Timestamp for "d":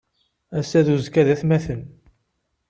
0.85-0.87, 1.27-1.29